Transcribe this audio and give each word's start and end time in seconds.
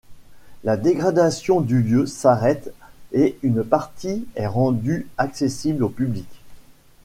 La 0.63 0.77
dégradation 0.77 1.61
du 1.61 1.83
lieu 1.83 2.07
s'arrête 2.07 2.73
et 3.11 3.37
une 3.43 3.63
partie 3.63 4.25
est 4.35 4.47
rendue 4.47 5.07
accessible 5.19 5.83
au 5.83 5.89
public. 5.89 6.27